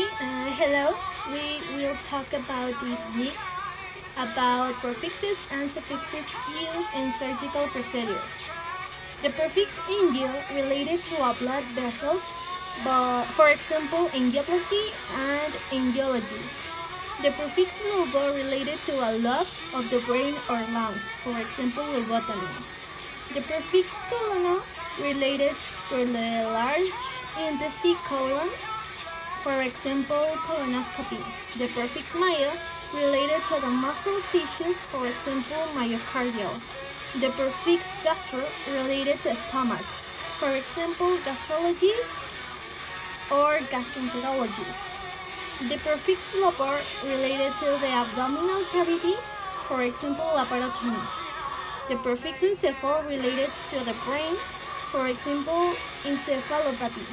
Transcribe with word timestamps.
Uh, 0.00 0.50
hello. 0.56 0.96
We 1.28 1.60
will 1.76 1.96
talk 2.04 2.32
about 2.32 2.72
this 2.80 3.04
week 3.16 3.36
about 4.16 4.72
prefixes 4.80 5.36
and 5.52 5.68
suffixes 5.70 6.32
used 6.56 6.88
in 6.96 7.12
surgical 7.12 7.68
procedures. 7.68 8.48
The 9.20 9.28
prefix 9.30 9.76
angio 9.92 10.32
related 10.54 11.00
to 11.00 11.16
a 11.20 11.34
blood 11.34 11.64
vessel, 11.76 12.18
but 12.82 13.24
for 13.36 13.50
example, 13.50 14.08
angioplasty 14.16 14.88
and 15.20 15.52
angiologies. 15.68 16.56
The 17.20 17.32
prefix 17.32 17.82
lobo 17.84 18.34
related 18.34 18.78
to 18.86 18.96
a 19.04 19.18
loss 19.18 19.60
of 19.74 19.90
the 19.90 20.00
brain 20.00 20.34
or 20.48 20.64
lungs, 20.72 21.04
for 21.20 21.38
example, 21.38 21.84
lobotomy. 21.84 22.48
The 23.34 23.42
prefix 23.42 24.00
colon 24.08 24.62
related 24.98 25.56
to 25.90 26.06
the 26.06 26.48
large 26.48 26.96
intestine 27.36 27.96
colon 28.08 28.48
for 29.42 29.62
example, 29.62 30.26
colonoscopy. 30.44 31.20
The 31.56 31.68
prefix 31.68 32.14
myo 32.14 32.52
related 32.94 33.40
to 33.48 33.60
the 33.60 33.70
muscle 33.70 34.20
tissues, 34.32 34.76
for 34.92 35.06
example, 35.06 35.62
myocardial. 35.74 36.60
The 37.20 37.30
prefix 37.30 37.88
gastro 38.04 38.44
related 38.72 39.22
to 39.22 39.34
stomach, 39.34 39.86
for 40.38 40.50
example, 40.54 41.16
gastrologist 41.24 42.16
or 43.30 43.58
gastroenterologist. 43.72 44.90
The 45.68 45.78
prefix 45.78 46.20
lapar 46.36 46.78
related 47.04 47.52
to 47.60 47.78
the 47.80 47.90
abdominal 48.02 48.62
cavity, 48.72 49.16
for 49.68 49.82
example, 49.82 50.24
laparotomy. 50.36 51.00
The 51.88 51.96
prefix 51.96 52.42
encephal 52.42 53.06
related 53.08 53.50
to 53.70 53.78
the 53.84 53.94
brain, 54.04 54.36
for 54.92 55.08
example, 55.08 55.74
encephalopathy. 56.04 57.06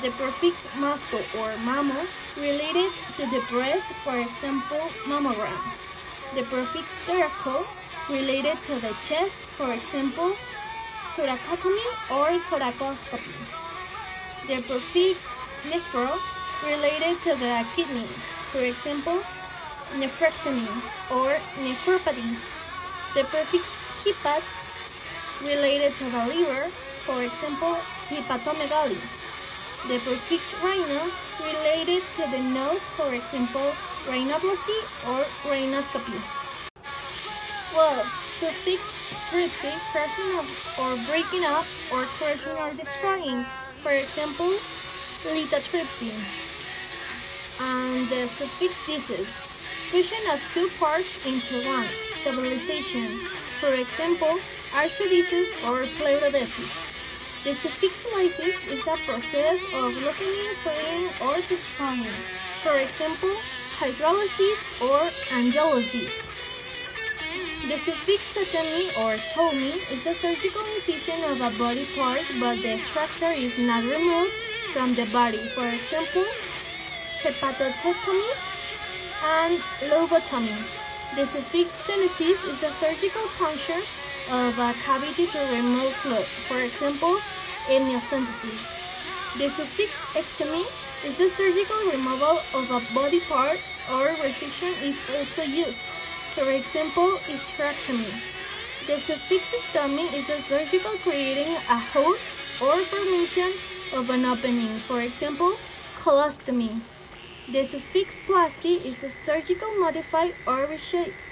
The 0.00 0.10
prefix 0.12 0.66
masto 0.80 1.20
or 1.38 1.52
mammo 1.62 2.06
related 2.36 2.90
to 3.16 3.26
the 3.26 3.40
breast, 3.50 3.84
for 4.02 4.18
example, 4.18 4.88
mammogram. 5.04 5.60
The 6.34 6.42
prefix 6.44 6.94
thoraco 7.06 7.66
related 8.08 8.56
to 8.64 8.74
the 8.80 8.96
chest, 9.06 9.36
for 9.56 9.72
example, 9.72 10.32
thoracotomy 11.14 11.86
or 12.10 12.40
thoracoscopy. 12.48 13.36
The 14.48 14.62
prefix 14.62 15.28
nephro 15.68 16.18
related 16.66 17.22
to 17.22 17.36
the 17.36 17.64
kidney, 17.76 18.08
for 18.50 18.60
example, 18.60 19.22
nephrectomy 19.94 20.68
or 21.10 21.36
nephropathy. 21.62 22.36
The 23.14 23.24
prefix 23.24 23.68
hepat 24.02 24.42
related 25.42 25.94
to 25.96 26.04
the 26.10 26.26
liver, 26.26 26.70
for 27.04 27.22
example, 27.22 27.76
hepatomegaly. 28.08 28.98
The 29.88 29.98
prefix 29.98 30.54
rhino 30.62 31.10
related 31.42 32.04
to 32.14 32.30
the 32.30 32.38
nose, 32.38 32.80
for 32.96 33.12
example, 33.12 33.72
rhinoplasty 34.06 34.78
or 35.10 35.24
rhinoscopy. 35.42 36.22
Well, 37.74 38.04
suffix 38.26 38.92
tripsy, 39.28 39.72
crushing 39.90 40.38
of 40.38 40.46
or 40.78 40.96
breaking 41.10 41.44
up 41.44 41.66
or 41.92 42.04
crushing 42.16 42.52
or 42.52 42.70
destroying, 42.70 43.44
for 43.78 43.90
example, 43.90 44.54
lithotripsy. 45.24 46.12
And 47.58 48.08
the 48.08 48.28
suffix 48.28 48.74
desis, 48.82 49.26
fusion 49.90 50.22
of 50.32 50.40
two 50.54 50.68
parts 50.78 51.18
into 51.26 51.66
one, 51.66 51.86
stabilization, 52.12 53.26
for 53.58 53.74
example, 53.74 54.38
arthrodesis 54.72 55.50
or 55.66 55.84
pleurodesis. 55.98 56.91
The 57.44 57.52
suffix 57.52 58.06
lysis 58.12 58.54
is 58.68 58.86
a 58.86 58.96
process 59.04 59.60
of 59.74 59.96
loosening, 59.96 60.54
freeing, 60.62 61.10
or 61.20 61.40
destroying. 61.48 62.06
For 62.62 62.78
example, 62.78 63.34
hydrolysis 63.78 64.62
or 64.80 65.10
angiolysis. 65.34 66.12
The 67.66 67.78
suffix 67.78 68.22
stomy 68.32 68.96
or 68.96 69.16
tomy 69.34 69.74
is 69.90 70.06
a 70.06 70.14
surgical 70.14 70.62
incision 70.76 71.18
of 71.24 71.40
a 71.40 71.50
body 71.58 71.84
part, 71.96 72.22
but 72.38 72.62
the 72.62 72.76
structure 72.78 73.32
is 73.32 73.58
not 73.58 73.82
removed 73.82 74.34
from 74.72 74.94
the 74.94 75.06
body. 75.06 75.38
For 75.56 75.66
example, 75.66 76.24
hepatotectomy 77.22 78.32
and 79.24 79.58
lobotomy. 79.90 80.62
The 81.16 81.26
suffix 81.26 81.72
centesis 81.88 82.38
is 82.48 82.62
a 82.62 82.70
surgical 82.70 83.26
puncture 83.36 83.82
of 84.32 84.58
a 84.58 84.72
cavity 84.82 85.26
to 85.26 85.38
remove 85.52 85.92
fluid, 85.92 86.24
for 86.48 86.58
example, 86.58 87.18
amniocentesis. 87.68 88.78
The 89.36 89.48
suffix 89.50 89.92
ectomy 90.14 90.64
is 91.04 91.18
the 91.18 91.28
surgical 91.28 91.76
removal 91.90 92.40
of 92.54 92.70
a 92.70 92.80
body 92.94 93.20
part 93.20 93.60
or 93.92 94.08
resection 94.24 94.72
is 94.82 94.98
also 95.14 95.42
used, 95.42 95.78
for 96.30 96.50
example, 96.50 97.10
hysterectomy. 97.28 98.10
The 98.86 98.98
suffix 98.98 99.54
stomy 99.66 100.10
is 100.14 100.26
the 100.26 100.40
surgical 100.40 100.92
creating 101.02 101.54
a 101.68 101.78
hole 101.78 102.16
or 102.58 102.78
formation 102.86 103.52
of 103.92 104.08
an 104.08 104.24
opening, 104.24 104.78
for 104.78 105.02
example, 105.02 105.56
colostomy. 105.98 106.80
The 107.52 107.64
suffix 107.64 108.20
plasty 108.26 108.76
is 108.76 109.04
a 109.04 109.10
surgical 109.10 109.68
modify 109.78 110.30
or 110.46 110.66
reshapes 110.68 111.28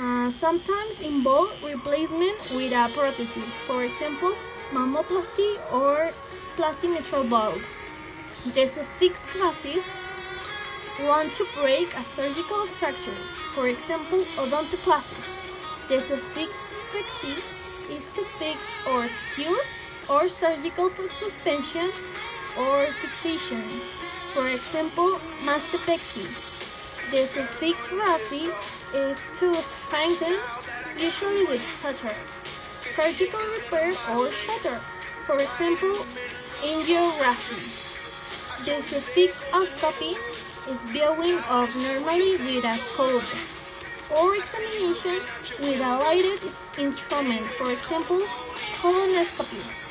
uh, 0.00 0.30
sometimes 0.30 1.00
involve 1.00 1.50
replacement 1.62 2.38
with 2.54 2.72
a 2.72 2.88
prosthesis, 2.94 3.52
for 3.52 3.84
example, 3.84 4.34
mammoplasty 4.72 5.58
or 5.72 6.12
plastic 6.56 6.90
mitral 6.90 7.24
valve. 7.24 7.62
The 8.54 8.66
suffix 8.66 9.24
clasis 9.24 9.84
want 11.02 11.32
to 11.34 11.46
break 11.60 11.96
a 11.96 12.04
surgical 12.04 12.66
fracture, 12.66 13.16
for 13.54 13.68
example, 13.68 14.24
odontoclasis. 14.36 15.38
The 15.88 16.00
suffix 16.00 16.66
pexy 16.92 17.36
is 17.90 18.08
to 18.10 18.22
fix 18.22 18.70
or 18.88 19.06
secure 19.06 19.60
or 20.08 20.28
surgical 20.28 20.90
suspension 21.06 21.90
or 22.58 22.86
fixation, 23.00 23.80
for 24.32 24.48
example, 24.48 25.20
mastopexy. 25.42 26.53
The 27.14 27.28
suffix 27.28 27.86
raphy 27.90 28.52
is 28.92 29.24
to 29.38 29.54
strengthen, 29.62 30.36
usually 30.98 31.44
with 31.44 31.64
suture, 31.64 32.16
surgical 32.80 33.38
repair 33.38 33.94
or 34.10 34.32
shutter, 34.32 34.80
for 35.22 35.36
example, 35.36 36.04
angiography. 36.60 37.62
The 38.64 38.82
suffix 38.82 39.44
oscopy 39.52 40.16
is 40.68 40.80
viewing 40.90 41.38
of 41.48 41.76
normally 41.76 42.36
with 42.38 42.64
a 42.64 42.78
scope 42.78 43.22
or 44.10 44.34
examination 44.34 45.20
with 45.60 45.80
a 45.80 45.94
lighted 46.02 46.40
instrument, 46.78 47.46
for 47.46 47.70
example, 47.70 48.22
colonoscopy. 48.82 49.83